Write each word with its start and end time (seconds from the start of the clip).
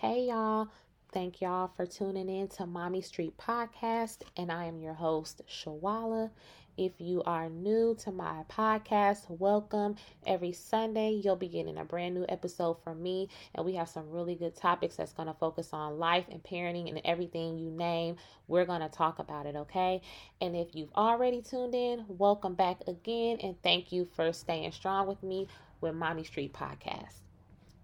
Hey, 0.00 0.26
y'all. 0.28 0.68
Thank 1.12 1.40
y'all 1.40 1.72
for 1.76 1.84
tuning 1.84 2.28
in 2.28 2.46
to 2.50 2.66
Mommy 2.66 3.00
Street 3.00 3.36
Podcast, 3.36 4.18
and 4.36 4.52
I 4.52 4.66
am 4.66 4.78
your 4.78 4.94
host, 4.94 5.42
Shawala. 5.48 6.30
If 6.76 6.92
you 7.00 7.20
are 7.24 7.48
new 7.48 7.96
to 8.04 8.12
my 8.12 8.44
podcast, 8.48 9.28
welcome. 9.28 9.96
Every 10.24 10.52
Sunday, 10.52 11.20
you'll 11.24 11.34
be 11.34 11.48
getting 11.48 11.78
a 11.78 11.84
brand 11.84 12.14
new 12.14 12.24
episode 12.28 12.74
from 12.84 13.02
me, 13.02 13.28
and 13.56 13.66
we 13.66 13.74
have 13.74 13.88
some 13.88 14.08
really 14.08 14.36
good 14.36 14.54
topics 14.54 14.94
that's 14.94 15.12
going 15.12 15.26
to 15.26 15.34
focus 15.34 15.70
on 15.72 15.98
life 15.98 16.26
and 16.30 16.44
parenting 16.44 16.88
and 16.88 17.00
everything 17.04 17.58
you 17.58 17.68
name. 17.68 18.14
We're 18.46 18.66
going 18.66 18.82
to 18.82 18.88
talk 18.88 19.18
about 19.18 19.46
it, 19.46 19.56
okay? 19.56 20.00
And 20.40 20.54
if 20.54 20.76
you've 20.76 20.92
already 20.94 21.42
tuned 21.42 21.74
in, 21.74 22.04
welcome 22.06 22.54
back 22.54 22.82
again, 22.86 23.38
and 23.42 23.60
thank 23.64 23.90
you 23.90 24.06
for 24.14 24.32
staying 24.32 24.70
strong 24.70 25.08
with 25.08 25.24
me 25.24 25.48
with 25.80 25.96
Mommy 25.96 26.22
Street 26.22 26.52
Podcast. 26.52 27.14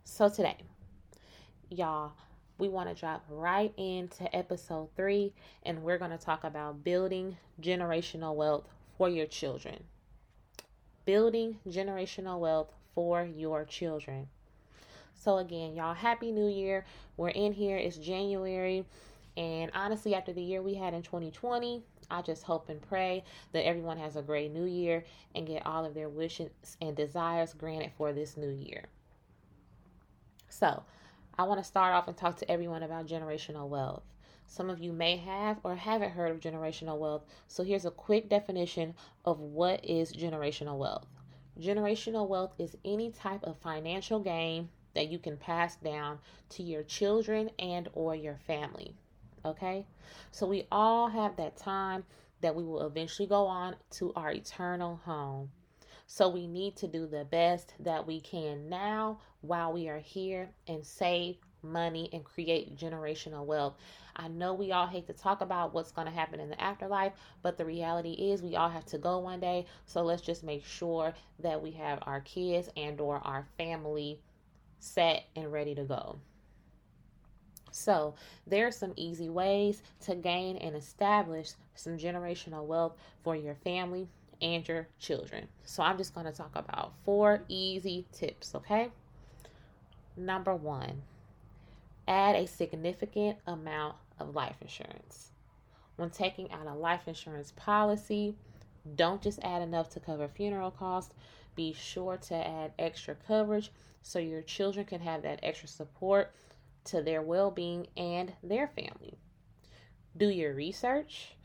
So, 0.05 0.29
today, 0.29 0.59
y'all, 1.75 2.13
we 2.59 2.69
want 2.69 2.89
to 2.89 2.95
drop 2.95 3.25
right 3.29 3.73
into 3.77 4.35
episode 4.35 4.89
three, 4.97 5.33
and 5.65 5.83
we're 5.83 5.99
going 5.99 6.13
to 6.13 6.19
talk 6.19 6.45
about 6.45 6.85
building 6.85 7.37
generational 7.61 8.35
wealth 8.35 8.69
for 8.97 9.09
your 9.09 9.27
children. 9.27 9.83
Building 11.05 11.59
generational 11.69 12.39
wealth 12.39 12.73
for 12.95 13.25
your 13.25 13.65
children. 13.65 14.29
So, 15.15 15.39
again, 15.39 15.75
y'all, 15.75 15.95
Happy 15.95 16.31
New 16.31 16.49
Year. 16.49 16.87
We're 17.17 17.31
in 17.31 17.53
here, 17.53 17.77
it's 17.77 17.97
January. 17.97 18.85
And 19.37 19.71
honestly, 19.75 20.15
after 20.15 20.33
the 20.33 20.43
year 20.43 20.63
we 20.63 20.75
had 20.75 20.95
in 20.95 21.03
2020, 21.03 21.83
I 22.09 22.23
just 22.23 22.45
hope 22.45 22.69
and 22.69 22.81
pray 22.81 23.25
that 23.53 23.67
everyone 23.67 23.99
has 23.99 24.15
a 24.15 24.23
great 24.23 24.53
new 24.53 24.65
year 24.65 25.05
and 25.35 25.47
get 25.47 25.67
all 25.67 25.85
of 25.85 25.95
their 25.95 26.09
wishes 26.09 26.51
and 26.81 26.95
desires 26.95 27.53
granted 27.53 27.91
for 27.97 28.13
this 28.13 28.37
new 28.37 28.51
year. 28.51 28.85
So, 30.49 30.85
I 31.37 31.43
want 31.43 31.59
to 31.59 31.65
start 31.65 31.95
off 31.95 32.07
and 32.07 32.17
talk 32.17 32.37
to 32.37 32.51
everyone 32.51 32.85
about 32.85 33.09
generational 33.09 33.69
wealth. 33.69 34.05
Some 34.47 34.71
of 34.71 34.79
you 34.79 34.93
may 34.93 35.17
have 35.17 35.59
or 35.65 35.75
haven't 35.75 36.13
heard 36.13 36.31
of 36.31 36.39
generational 36.39 36.97
wealth, 36.97 37.25
so 37.49 37.65
here's 37.65 37.85
a 37.85 37.91
quick 37.91 38.29
definition 38.29 38.95
of 39.25 39.41
what 39.41 39.85
is 39.85 40.13
generational 40.13 40.79
wealth. 40.79 41.09
Generational 41.59 42.29
wealth 42.29 42.53
is 42.59 42.77
any 42.85 43.11
type 43.11 43.43
of 43.43 43.57
financial 43.59 44.21
gain 44.21 44.69
that 44.95 45.09
you 45.09 45.19
can 45.19 45.37
pass 45.37 45.75
down 45.75 46.21
to 46.51 46.63
your 46.63 46.85
children 46.85 47.51
and 47.59 47.89
or 47.95 48.15
your 48.15 48.39
family. 48.47 48.95
Okay? 49.45 49.87
So 50.31 50.47
we 50.47 50.69
all 50.71 51.09
have 51.09 51.37
that 51.37 51.57
time 51.57 52.05
that 52.43 52.55
we 52.55 52.63
will 52.63 52.87
eventually 52.87 53.27
go 53.27 53.47
on 53.47 53.75
to 53.93 54.13
our 54.15 54.31
eternal 54.31 55.01
home. 55.05 55.51
So 56.07 56.29
we 56.29 56.47
need 56.47 56.77
to 56.77 56.87
do 56.87 57.07
the 57.07 57.25
best 57.25 57.75
that 57.81 58.07
we 58.07 58.21
can 58.21 58.69
now 58.69 59.19
while 59.41 59.73
we 59.73 59.89
are 59.89 59.99
here 59.99 60.51
and 60.69 60.85
save 60.85 61.37
money 61.63 62.11
and 62.13 62.25
create 62.25 62.77
generational 62.77 63.45
wealth. 63.45 63.75
I 64.17 64.29
know 64.29 64.55
we 64.55 64.71
all 64.71 64.87
hate 64.87 65.07
to 65.09 65.13
talk 65.13 65.41
about 65.41 65.75
what's 65.75 65.91
going 65.91 66.07
to 66.07 66.13
happen 66.13 66.39
in 66.39 66.51
the 66.51 66.61
afterlife, 66.61 67.13
but 67.43 67.57
the 67.57 67.65
reality 67.65 68.13
is 68.13 68.43
we 68.43 68.55
all 68.55 68.69
have 68.69 68.85
to 68.87 68.99
go 68.99 69.19
one 69.19 69.41
day. 69.41 69.67
So 69.87 70.03
let's 70.03 70.23
just 70.23 70.45
make 70.45 70.65
sure 70.65 71.15
that 71.41 71.63
we 71.63 71.73
have 71.73 71.99
our 72.03 72.21
kids 72.21 72.69
and 72.77 73.01
or 73.01 73.19
our 73.25 73.47
family 73.57 74.21
set 74.79 75.25
and 75.35 75.53
ready 75.53 75.75
to 75.75 75.85
go. 75.85 76.19
So, 77.73 78.15
there 78.47 78.69
are 78.69 78.71
some 78.71 78.93
easy 78.95 79.29
ways 79.29 79.83
to 80.03 80.15
gain 80.15 80.59
and 80.59 80.77
establish 80.77 81.51
some 81.75 81.99
generational 81.99 82.65
wealth 82.67 82.97
for 83.25 83.35
your 83.35 83.57
family 83.57 84.07
and 84.41 84.67
your 84.67 84.89
children. 84.99 85.49
So, 85.65 85.83
I'm 85.83 85.99
just 85.99 86.15
going 86.15 86.27
to 86.27 86.33
talk 86.33 86.53
about 86.55 86.93
four 87.05 87.43
easy 87.49 88.07
tips, 88.13 88.55
okay? 88.55 88.91
Number 90.17 90.55
one, 90.55 91.03
add 92.07 92.37
a 92.37 92.47
significant 92.47 93.39
amount 93.47 93.97
of 94.19 94.35
life 94.35 94.57
insurance. 94.61 95.31
When 95.97 96.11
taking 96.11 96.51
out 96.53 96.67
a 96.67 96.75
life 96.75 97.07
insurance 97.07 97.53
policy, 97.57 98.35
don't 98.97 99.23
just 99.23 99.39
add 99.43 99.63
enough 99.63 99.91
to 99.91 100.01
cover 100.01 100.29
funeral 100.29 100.71
costs. 100.71 101.15
Be 101.57 101.73
sure 101.73 102.17
to 102.17 102.35
add 102.35 102.73
extra 102.79 103.15
coverage 103.15 103.71
so 104.03 104.19
your 104.19 104.43
children 104.43 104.85
can 104.87 105.01
have 105.01 105.23
that 105.23 105.41
extra 105.43 105.69
support 105.69 106.33
to 106.85 107.01
their 107.01 107.23
well 107.23 107.51
being 107.51 107.87
and 107.97 108.33
their 108.43 108.69
family. 108.69 109.15
Do 110.17 110.29
your 110.29 110.55
research, 110.55 111.37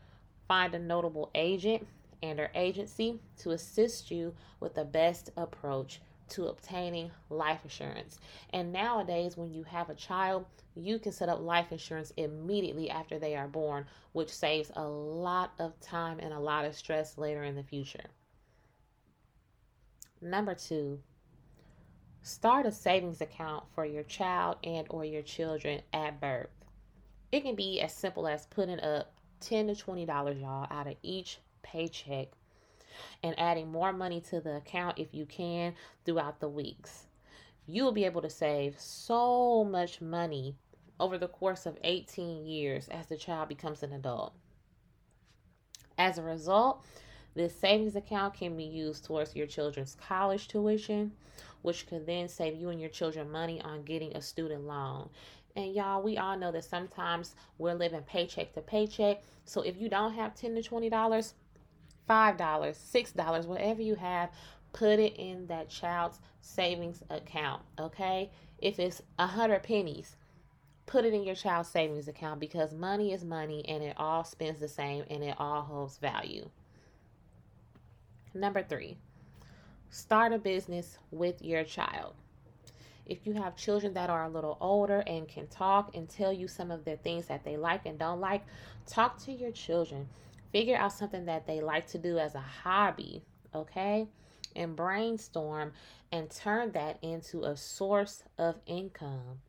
find 0.46 0.74
a 0.74 0.78
notable 0.78 1.30
agent 1.34 1.86
and 2.22 2.38
or 2.38 2.50
agency 2.54 3.20
to 3.38 3.50
assist 3.50 4.10
you 4.10 4.34
with 4.60 4.74
the 4.74 4.84
best 4.84 5.30
approach 5.36 6.00
to 6.30 6.46
obtaining 6.46 7.10
life 7.28 7.60
insurance. 7.64 8.18
And 8.52 8.72
nowadays, 8.72 9.36
when 9.36 9.52
you 9.52 9.64
have 9.64 9.90
a 9.90 9.94
child, 9.94 10.46
you 10.74 10.98
can 10.98 11.12
set 11.12 11.28
up 11.28 11.40
life 11.40 11.72
insurance 11.72 12.12
immediately 12.16 12.88
after 12.88 13.18
they 13.18 13.36
are 13.36 13.48
born, 13.48 13.86
which 14.12 14.30
saves 14.30 14.70
a 14.76 14.86
lot 14.86 15.52
of 15.58 15.78
time 15.80 16.20
and 16.20 16.32
a 16.32 16.38
lot 16.38 16.64
of 16.64 16.76
stress 16.76 17.18
later 17.18 17.42
in 17.42 17.56
the 17.56 17.62
future. 17.62 18.04
Number 20.22 20.54
2, 20.54 21.00
start 22.22 22.66
a 22.66 22.72
savings 22.72 23.20
account 23.20 23.64
for 23.74 23.84
your 23.84 24.04
child 24.04 24.58
and 24.62 24.86
or 24.90 25.04
your 25.04 25.22
children 25.22 25.82
at 25.92 26.20
birth. 26.20 26.50
It 27.32 27.42
can 27.42 27.54
be 27.54 27.80
as 27.80 27.92
simple 27.92 28.28
as 28.28 28.46
putting 28.46 28.80
up 28.80 29.12
10 29.40 29.68
to 29.68 29.74
20 29.74 30.04
dollars 30.04 30.38
y'all 30.38 30.66
out 30.70 30.86
of 30.86 30.96
each 31.02 31.38
paycheck 31.62 32.28
and 33.22 33.38
adding 33.38 33.70
more 33.70 33.92
money 33.92 34.20
to 34.20 34.40
the 34.40 34.56
account 34.56 34.98
if 34.98 35.14
you 35.14 35.26
can 35.26 35.74
throughout 36.04 36.40
the 36.40 36.48
weeks. 36.48 37.06
You 37.66 37.84
will 37.84 37.92
be 37.92 38.04
able 38.04 38.22
to 38.22 38.30
save 38.30 38.78
so 38.80 39.64
much 39.64 40.00
money 40.00 40.56
over 40.98 41.16
the 41.16 41.28
course 41.28 41.66
of 41.66 41.78
18 41.82 42.46
years 42.46 42.88
as 42.88 43.06
the 43.06 43.16
child 43.16 43.48
becomes 43.48 43.82
an 43.82 43.92
adult. 43.92 44.34
As 45.96 46.18
a 46.18 46.22
result, 46.22 46.84
this 47.34 47.54
savings 47.54 47.94
account 47.94 48.34
can 48.34 48.56
be 48.56 48.64
used 48.64 49.04
towards 49.04 49.36
your 49.36 49.46
children's 49.46 49.94
college 49.94 50.48
tuition, 50.48 51.12
which 51.62 51.86
could 51.86 52.06
then 52.06 52.28
save 52.28 52.56
you 52.56 52.70
and 52.70 52.80
your 52.80 52.90
children 52.90 53.30
money 53.30 53.60
on 53.60 53.84
getting 53.84 54.16
a 54.16 54.22
student 54.22 54.64
loan. 54.64 55.08
And 55.56 55.74
y'all, 55.74 56.02
we 56.02 56.16
all 56.16 56.36
know 56.36 56.52
that 56.52 56.64
sometimes 56.64 57.34
we're 57.58 57.74
living 57.74 58.02
paycheck 58.02 58.52
to 58.54 58.60
paycheck. 58.60 59.22
So 59.44 59.62
if 59.62 59.76
you 59.76 59.88
don't 59.88 60.14
have 60.14 60.34
10 60.34 60.54
to 60.54 60.62
20 60.62 60.90
dollars, 60.90 61.34
$5, 62.10 62.36
$6, 62.36 63.46
whatever 63.46 63.80
you 63.80 63.94
have, 63.94 64.30
put 64.72 64.98
it 64.98 65.14
in 65.16 65.46
that 65.46 65.68
child's 65.68 66.18
savings 66.40 67.04
account, 67.08 67.62
okay? 67.78 68.30
If 68.58 68.80
it's 68.80 69.00
a 69.18 69.28
hundred 69.28 69.62
pennies, 69.62 70.16
put 70.86 71.04
it 71.04 71.14
in 71.14 71.22
your 71.22 71.36
child's 71.36 71.68
savings 71.68 72.08
account 72.08 72.40
because 72.40 72.74
money 72.74 73.12
is 73.12 73.24
money 73.24 73.64
and 73.68 73.82
it 73.82 73.94
all 73.96 74.24
spends 74.24 74.58
the 74.58 74.68
same 74.68 75.04
and 75.08 75.22
it 75.22 75.36
all 75.38 75.62
holds 75.62 75.98
value. 75.98 76.48
Number 78.34 78.62
three, 78.62 78.96
start 79.88 80.32
a 80.32 80.38
business 80.38 80.98
with 81.12 81.42
your 81.42 81.62
child. 81.62 82.14
If 83.06 83.26
you 83.26 83.34
have 83.34 83.56
children 83.56 83.94
that 83.94 84.10
are 84.10 84.24
a 84.24 84.28
little 84.28 84.56
older 84.60 85.00
and 85.06 85.26
can 85.26 85.46
talk 85.48 85.96
and 85.96 86.08
tell 86.08 86.32
you 86.32 86.46
some 86.46 86.70
of 86.70 86.84
the 86.84 86.96
things 86.96 87.26
that 87.26 87.44
they 87.44 87.56
like 87.56 87.86
and 87.86 87.98
don't 87.98 88.20
like, 88.20 88.42
talk 88.86 89.18
to 89.24 89.32
your 89.32 89.50
children. 89.50 90.08
Figure 90.52 90.76
out 90.76 90.92
something 90.92 91.26
that 91.26 91.46
they 91.46 91.60
like 91.60 91.86
to 91.88 91.98
do 91.98 92.18
as 92.18 92.34
a 92.34 92.40
hobby, 92.40 93.22
okay? 93.54 94.08
And 94.56 94.74
brainstorm 94.74 95.72
and 96.10 96.30
turn 96.30 96.72
that 96.72 96.98
into 97.02 97.44
a 97.44 97.56
source 97.56 98.24
of 98.36 98.56
income. 98.66 99.40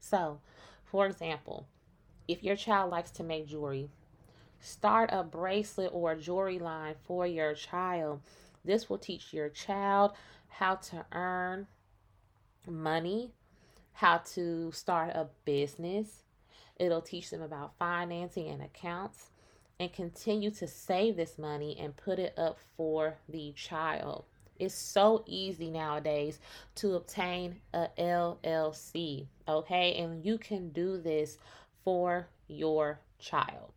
So, 0.00 0.40
for 0.84 1.06
example, 1.06 1.68
if 2.26 2.42
your 2.42 2.56
child 2.56 2.90
likes 2.90 3.10
to 3.12 3.22
make 3.22 3.46
jewelry, 3.46 3.90
start 4.60 5.10
a 5.12 5.22
bracelet 5.22 5.90
or 5.92 6.12
a 6.12 6.18
jewelry 6.18 6.58
line 6.58 6.94
for 7.04 7.26
your 7.26 7.54
child. 7.54 8.20
This 8.64 8.90
will 8.90 8.98
teach 8.98 9.32
your 9.32 9.48
child 9.48 10.12
how 10.48 10.76
to 10.76 11.06
earn 11.12 11.68
money, 12.66 13.30
how 13.92 14.18
to 14.34 14.72
start 14.72 15.10
a 15.10 15.28
business. 15.44 16.24
It'll 16.76 17.02
teach 17.02 17.30
them 17.30 17.42
about 17.42 17.78
financing 17.78 18.48
and 18.48 18.62
accounts 18.62 19.30
and 19.80 19.92
continue 19.92 20.50
to 20.50 20.66
save 20.66 21.16
this 21.16 21.38
money 21.38 21.76
and 21.78 21.96
put 21.96 22.18
it 22.18 22.36
up 22.36 22.58
for 22.76 23.16
the 23.28 23.52
child. 23.52 24.24
It's 24.58 24.74
so 24.74 25.22
easy 25.26 25.70
nowadays 25.70 26.40
to 26.76 26.96
obtain 26.96 27.60
a 27.72 27.86
LLC, 27.96 29.26
okay? 29.46 29.94
And 29.94 30.24
you 30.24 30.36
can 30.36 30.70
do 30.70 30.98
this 30.98 31.38
for 31.84 32.28
your 32.48 32.98
child. 33.20 33.72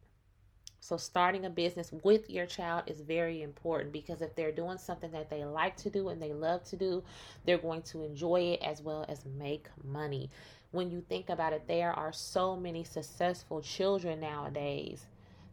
So, 0.79 0.97
starting 0.97 1.45
a 1.45 1.51
business 1.51 1.91
with 2.03 2.27
your 2.31 2.47
child 2.47 2.85
is 2.87 3.01
very 3.01 3.43
important 3.43 3.93
because 3.93 4.23
if 4.23 4.35
they're 4.35 4.51
doing 4.51 4.79
something 4.79 5.11
that 5.11 5.29
they 5.29 5.45
like 5.45 5.77
to 5.77 5.91
do 5.91 6.09
and 6.09 6.19
they 6.19 6.33
love 6.33 6.63
to 6.65 6.75
do, 6.75 7.03
they're 7.45 7.59
going 7.59 7.83
to 7.83 8.03
enjoy 8.03 8.41
it 8.41 8.63
as 8.63 8.81
well 8.81 9.05
as 9.07 9.23
make 9.37 9.67
money. 9.83 10.31
When 10.71 10.89
you 10.89 11.01
think 11.07 11.29
about 11.29 11.53
it, 11.53 11.67
there 11.67 11.93
are 11.93 12.11
so 12.11 12.55
many 12.55 12.83
successful 12.83 13.61
children 13.61 14.21
nowadays 14.21 15.05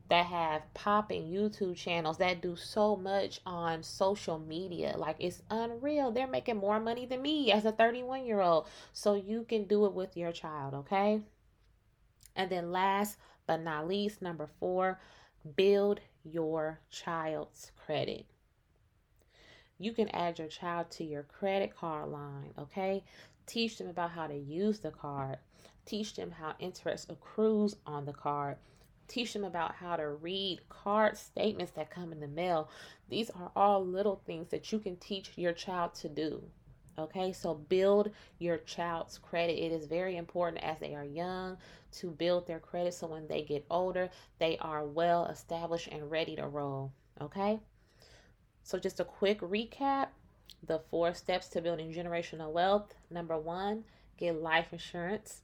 that 0.09 0.27
have 0.27 0.63
popping 0.75 1.25
YouTube 1.25 1.77
channels 1.77 2.19
that 2.19 2.41
do 2.41 2.57
so 2.57 2.97
much 2.97 3.41
on 3.45 3.83
social 3.83 4.39
media. 4.39 4.95
Like 4.97 5.17
it's 5.19 5.43
unreal. 5.51 6.11
They're 6.11 6.27
making 6.27 6.57
more 6.57 6.81
money 6.81 7.05
than 7.07 7.23
me 7.23 7.53
as 7.53 7.65
a 7.65 7.73
31 7.73 8.25
year 8.25 8.41
old. 8.41 8.67
So 8.93 9.15
you 9.15 9.45
can 9.49 9.65
do 9.65 9.85
it 9.85 9.93
with 9.93 10.17
your 10.17 10.33
child, 10.33 10.75
okay? 10.75 11.21
And 12.35 12.51
then 12.51 12.73
last 12.73 13.19
but 13.47 13.63
not 13.63 13.89
least, 13.89 14.23
number 14.23 14.49
four, 14.61 15.01
build 15.57 16.01
your 16.23 16.81
child's 16.91 17.73
credit. 17.85 18.27
You 19.79 19.93
can 19.93 20.09
add 20.09 20.39
your 20.39 20.49
child 20.49 20.91
to 20.93 21.05
your 21.05 21.23
credit 21.23 21.75
card 21.75 22.11
line, 22.11 22.53
okay? 22.59 23.05
Teach 23.47 23.79
them 23.79 23.89
about 23.89 24.11
how 24.11 24.27
to 24.27 24.37
use 24.37 24.81
the 24.81 24.91
card. 24.91 25.39
Teach 25.87 26.15
them 26.15 26.31
how 26.31 26.55
interest 26.59 27.11
accrues 27.11 27.77
on 27.87 28.05
the 28.05 28.13
card. 28.13 28.59
Teach 29.09 29.33
them 29.33 29.45
about 29.45 29.75
how 29.75 29.97
to 29.97 30.09
read 30.09 30.61
card 30.69 31.17
statements 31.17 31.73
that 31.73 31.91
come 31.91 32.13
in 32.13 32.21
the 32.21 32.29
mail. 32.29 32.71
These 33.09 33.31
are 33.31 33.51
all 33.57 33.85
little 33.85 34.21
things 34.27 34.49
that 34.51 34.71
you 34.71 34.79
can 34.79 34.97
teach 34.97 35.33
your 35.37 35.53
child 35.53 35.95
to 35.95 36.09
do. 36.09 36.43
Okay, 36.99 37.33
so 37.33 37.55
build 37.55 38.11
your 38.39 38.59
child's 38.59 39.19
credit. 39.19 39.59
It 39.59 39.73
is 39.73 39.87
very 39.87 40.17
important 40.17 40.63
as 40.65 40.79
they 40.79 40.95
are 40.95 41.05
young 41.05 41.57
to 41.93 42.11
build 42.11 42.47
their 42.47 42.59
credit 42.59 42.93
so 42.93 43.07
when 43.07 43.27
they 43.29 43.43
get 43.43 43.65
older, 43.71 44.11
they 44.39 44.59
are 44.59 44.85
well 44.85 45.27
established 45.27 45.89
and 45.89 46.11
ready 46.11 46.37
to 46.37 46.47
roll. 46.47 46.93
Okay, 47.21 47.61
so 48.63 48.79
just 48.79 49.01
a 49.01 49.05
quick 49.05 49.41
recap 49.41 50.09
the 50.63 50.81
four 50.91 51.15
steps 51.15 51.49
to 51.49 51.61
building 51.61 51.93
generational 51.93 52.53
wealth. 52.53 52.95
Number 53.11 53.39
one, 53.39 53.85
get 54.17 54.43
life 54.43 54.73
insurance. 54.73 55.43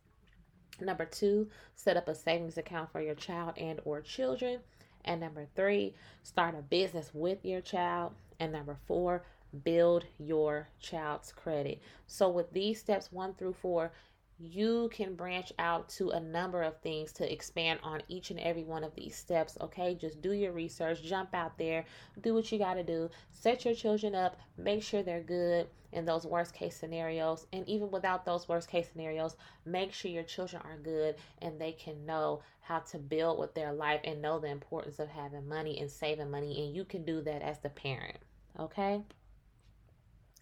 Number 0.81 1.05
two, 1.05 1.49
set 1.75 1.97
up 1.97 2.09
a 2.09 2.15
savings 2.15 2.59
account 2.59 2.91
for 2.91 3.01
your 3.01 3.15
child 3.15 3.55
and 3.57 3.81
or 3.85 4.01
children. 4.01 4.61
And 5.05 5.21
number 5.21 5.47
three, 5.55 5.95
start 6.23 6.55
a 6.59 6.63
business 6.63 7.11
with 7.13 7.45
your 7.45 7.61
child. 7.61 8.13
And 8.41 8.53
number 8.53 8.77
four, 8.87 9.25
build 9.63 10.05
your 10.19 10.69
child's 10.81 11.33
credit. 11.33 11.81
So 12.07 12.29
with 12.29 12.53
these 12.53 12.81
steps 12.81 13.13
one 13.13 13.35
through 13.35 13.55
four, 13.55 13.93
you 14.39 14.91
can 14.93 15.15
branch 15.15 15.53
out 15.59 15.89
to 15.89 16.11
a 16.11 16.21
number 16.21 16.63
of 16.63 16.81
things 16.81 17.13
to 17.13 17.33
expand 17.33 17.79
on 17.83 18.03
each 18.09 18.31
and 18.31 18.41
every 18.41 18.65
one 18.65 18.83
of 18.83 18.95
these 18.95 19.15
steps. 19.15 19.57
Okay, 19.61 19.95
just 19.95 20.21
do 20.21 20.33
your 20.33 20.53
research, 20.53 21.03
jump 21.03 21.35
out 21.35 21.57
there, 21.57 21.85
do 22.21 22.35
what 22.35 22.51
you 22.51 22.59
got 22.59 22.75
to 22.75 22.83
do, 22.83 23.09
set 23.31 23.65
your 23.65 23.75
children 23.75 24.15
up, 24.15 24.37
make 24.59 24.83
sure 24.83 25.03
they're 25.03 25.23
good 25.23 25.69
in 25.93 26.05
those 26.05 26.27
worst 26.27 26.53
case 26.53 26.77
scenarios. 26.77 27.47
And 27.53 27.69
even 27.69 27.91
without 27.91 28.25
those 28.25 28.49
worst 28.49 28.69
case 28.69 28.89
scenarios, 28.91 29.37
make 29.65 29.93
sure 29.93 30.11
your 30.11 30.25
children 30.25 30.63
are 30.65 30.79
good 30.79 31.15
and 31.41 31.61
they 31.61 31.73
can 31.73 32.05
know 32.05 32.43
how 32.61 32.81
to 32.81 32.99
build 32.99 33.39
with 33.39 33.55
their 33.55 33.73
life 33.73 34.01
and 34.05 34.21
know 34.21 34.41
the 34.41 34.49
importance 34.49 34.99
of 34.99 35.09
having 35.09 35.49
money 35.49 35.79
and 35.79 35.91
saving 35.91 36.31
money. 36.31 36.65
And 36.65 36.75
you 36.75 36.85
can 36.85 37.05
do 37.05 37.23
that 37.23 37.43
as 37.43 37.61
the 37.61 37.71
parent. 37.71 38.19
Okay, 38.59 39.01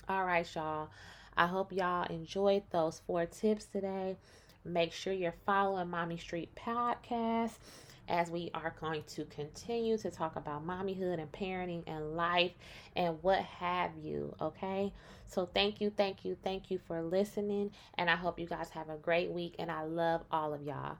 all 0.09 0.25
right, 0.25 0.47
y'all. 0.55 0.89
I 1.37 1.47
hope 1.47 1.73
y'all 1.73 2.07
enjoyed 2.07 2.65
those 2.71 3.01
four 3.07 3.27
tips 3.27 3.65
today. 3.67 4.17
Make 4.65 4.93
sure 4.93 5.13
you're 5.13 5.35
following 5.45 5.89
Mommy 5.89 6.17
Street 6.17 6.55
Podcast 6.55 7.53
as 8.09 8.31
we 8.31 8.51
are 8.55 8.75
going 8.81 9.03
to 9.05 9.25
continue 9.25 9.97
to 9.97 10.11
talk 10.11 10.37
about 10.37 10.67
mommyhood 10.67 11.21
and 11.21 11.33
parenting 11.33 11.83
and 11.87 12.17
life 12.17 12.53
and 12.95 13.23
what 13.23 13.41
have 13.41 13.93
you. 13.97 14.35
Okay. 14.41 14.93
So 15.27 15.47
thank 15.47 15.81
you, 15.81 15.91
thank 15.91 16.25
you, 16.25 16.37
thank 16.45 16.71
you 16.71 16.79
for 16.87 17.03
listening. 17.03 17.71
And 17.97 18.11
I 18.11 18.17
hope 18.17 18.39
you 18.39 18.47
guys 18.47 18.71
have 18.71 18.91
a 18.91 18.97
great 18.97 19.31
week. 19.31 19.57
And 19.59 19.71
I 19.71 19.85
love 19.85 20.23
all 20.31 20.53
of 20.53 20.63
y'all. 20.63 20.99